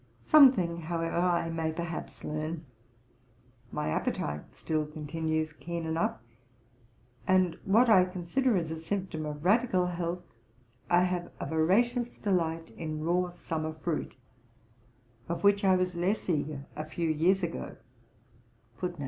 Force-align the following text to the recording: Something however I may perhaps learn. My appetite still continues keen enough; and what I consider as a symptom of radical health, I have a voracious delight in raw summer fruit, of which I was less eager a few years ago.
Something 0.23 0.77
however 0.77 1.15
I 1.17 1.49
may 1.51 1.71
perhaps 1.71 2.23
learn. 2.23 2.65
My 3.71 3.89
appetite 3.89 4.55
still 4.55 4.87
continues 4.87 5.53
keen 5.53 5.85
enough; 5.85 6.17
and 7.27 7.59
what 7.65 7.87
I 7.87 8.05
consider 8.05 8.57
as 8.57 8.71
a 8.71 8.77
symptom 8.79 9.27
of 9.27 9.45
radical 9.45 9.85
health, 9.85 10.23
I 10.89 11.01
have 11.03 11.29
a 11.39 11.45
voracious 11.45 12.17
delight 12.17 12.71
in 12.71 13.03
raw 13.03 13.29
summer 13.29 13.73
fruit, 13.73 14.15
of 15.29 15.43
which 15.43 15.63
I 15.63 15.75
was 15.75 15.93
less 15.93 16.27
eager 16.27 16.65
a 16.75 16.83
few 16.83 17.07
years 17.11 17.43
ago. 17.43 17.75